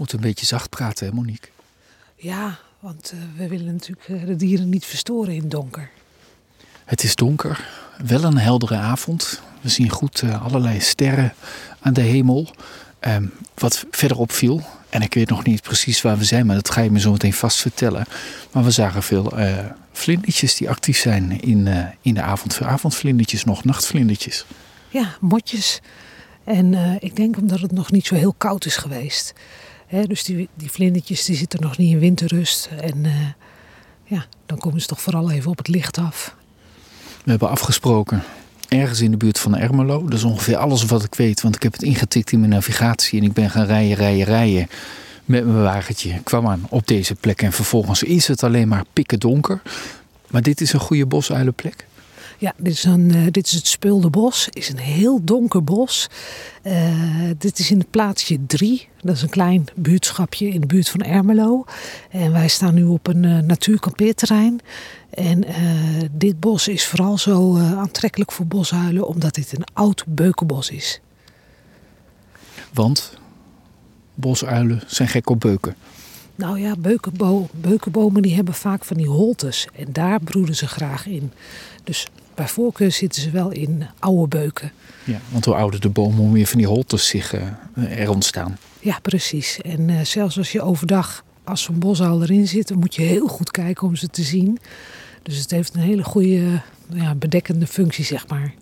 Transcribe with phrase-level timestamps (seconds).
[0.00, 1.48] Moet een beetje zacht praten, hè Monique?
[2.16, 5.90] Ja, want uh, we willen natuurlijk uh, de dieren niet verstoren in het donker.
[6.84, 7.68] Het is donker,
[8.06, 9.42] wel een heldere avond.
[9.60, 11.34] We zien goed uh, allerlei sterren
[11.80, 12.54] aan de hemel.
[12.98, 16.70] Ehm, wat verder opviel, en ik weet nog niet precies waar we zijn, maar dat
[16.70, 18.06] ga je me zo meteen vast vertellen.
[18.52, 19.32] Maar we zagen veel
[19.92, 21.68] vlindertjes die actief zijn in,
[22.00, 22.60] in de avond.
[22.62, 24.44] Avondvlindertjes, nog nachtvlindertjes.
[24.88, 25.80] Ja, motjes.
[26.44, 29.34] En ik denk omdat het nog niet zo heel koud is geweest
[29.90, 32.68] dus die, die vlindertjes die zitten nog niet in winterrust.
[32.80, 33.12] En uh,
[34.04, 36.34] ja, dan komen ze toch vooral even op het licht af.
[37.24, 38.22] We hebben afgesproken
[38.68, 40.04] ergens in de buurt van Ermelo.
[40.04, 43.20] Dat is ongeveer alles wat ik weet, want ik heb het ingetikt in mijn navigatie.
[43.20, 44.68] En ik ben gaan rijden, rijden, rijden
[45.24, 46.10] met mijn wagentje.
[46.10, 49.62] Ik kwam aan op deze plek en vervolgens is het alleen maar pikken donker.
[50.30, 51.86] Maar dit is een goede bosuilenplek.
[52.40, 56.08] Ja, dit is, een, uh, dit is het Speulde is een heel donker bos.
[56.62, 58.88] Uh, dit is in het plaatsje 3.
[59.00, 61.64] Dat is een klein buurtschapje in de buurt van Ermelo.
[62.10, 64.60] En wij staan nu op een uh, natuurkampeerterrein.
[65.10, 65.44] En
[66.12, 71.00] dit bos is vooral zo aantrekkelijk voor boshuilen omdat dit een oud beukenbos is.
[72.72, 73.18] Want
[74.14, 75.74] bosuilen zijn gek op beuken.
[76.34, 79.66] Nou ja, beukenbo beukenbomen die hebben vaak van die holtes.
[79.74, 81.32] En daar broeden ze graag in.
[81.84, 84.72] Dus bij voorkeur zitten ze wel in oude beuken.
[85.04, 88.58] Ja, want hoe ouder de boom, hoe meer van die holtes zich uh, er ontstaan.
[88.80, 89.60] Ja, precies.
[89.60, 93.26] En uh, zelfs als je overdag, als zo'n bosuil erin zit, dan moet je heel
[93.26, 94.58] goed kijken om ze te zien.
[95.22, 96.60] Dus het heeft een hele goede
[96.92, 98.54] ja, bedekkende functie, zeg maar.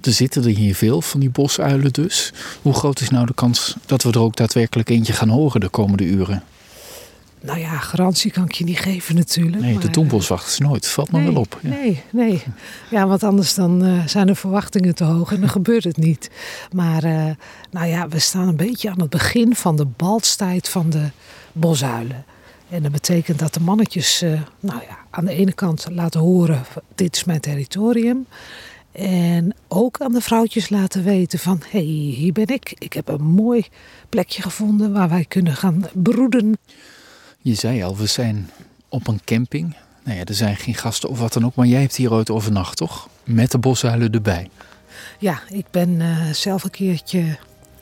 [0.00, 2.32] Er zitten er hier veel van die bosuilen dus.
[2.62, 5.68] Hoe groot is nou de kans dat we er ook daadwerkelijk eentje gaan horen de
[5.68, 6.42] komende uren?
[7.42, 9.62] Nou ja, garantie kan ik je niet geven natuurlijk.
[9.62, 10.86] Nee, de doemboswacht is nooit.
[10.86, 11.58] Valt me wel op.
[11.62, 11.68] Ja.
[11.68, 12.42] Nee, nee.
[12.90, 16.30] Ja, want anders dan uh, zijn de verwachtingen te hoog en dan gebeurt het niet.
[16.72, 17.30] Maar uh,
[17.70, 21.10] nou ja, we staan een beetje aan het begin van de balstijd van de
[21.52, 22.24] bosuilen.
[22.68, 26.62] En dat betekent dat de mannetjes uh, nou ja, aan de ene kant laten horen,
[26.94, 28.26] dit is mijn territorium.
[28.92, 32.74] En ook aan de vrouwtjes laten weten van, hé, hey, hier ben ik.
[32.78, 33.66] Ik heb een mooi
[34.08, 36.58] plekje gevonden waar wij kunnen gaan broeden.
[37.42, 38.50] Je zei al, we zijn
[38.88, 39.76] op een camping.
[40.04, 42.30] Nou ja, er zijn geen gasten of wat dan ook, maar jij hebt hier ooit
[42.30, 43.08] overnacht, toch?
[43.24, 44.50] Met de boshuilen erbij.
[45.18, 47.18] Ja, ik ben uh, zelf een keertje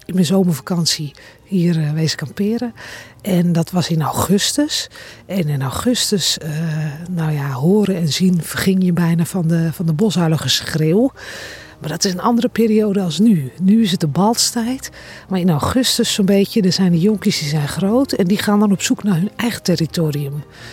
[0.04, 1.14] in mijn zomervakantie
[1.44, 2.74] hier uh, wezen kamperen.
[3.22, 4.88] En dat was in augustus.
[5.26, 6.50] En in augustus, uh,
[7.10, 11.12] nou ja, horen en zien verging je bijna van de, van de boshuilengeschreeuw.
[11.80, 13.52] Maar dat is een andere periode als nu.
[13.62, 14.90] Nu is het de balstijd.
[15.28, 18.12] Maar in augustus zo'n beetje, er zijn de jonkies die zijn groot.
[18.12, 20.32] En die gaan dan op zoek naar hun eigen territorium.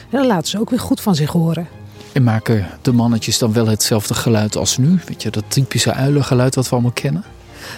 [0.09, 1.67] En dan laten ze ook weer goed van zich horen.
[2.13, 4.99] En maken de mannetjes dan wel hetzelfde geluid als nu?
[5.07, 7.23] Weet je, dat typische uilengeluid wat we allemaal kennen?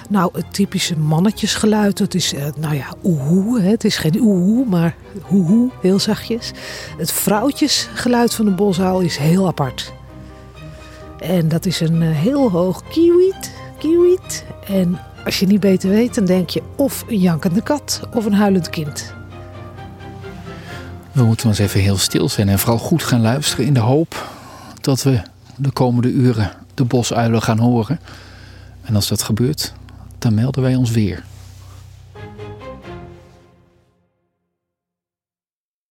[0.10, 3.62] Nou, het typische mannetjesgeluid, dat is, uh, nou ja, oehoe.
[3.62, 6.52] Het is geen oehoe, maar hoehoe, heel zachtjes.
[6.98, 9.94] Het vrouwtjesgeluid van de boshuil is heel apart.
[11.20, 14.46] En dat is een eh, heel hoog kiwiet, kiwiet.
[14.68, 18.34] En als je niet beter weet, dan denk je of een jankende kat of een
[18.34, 19.14] huilend kind.
[21.12, 24.30] We moeten eens even heel stil zijn en vooral goed gaan luisteren in de hoop
[24.82, 25.22] dat we
[25.56, 28.00] de komende uren de bosuilen gaan horen.
[28.82, 29.74] En als dat gebeurt,
[30.20, 31.24] dan melden wij ons weer.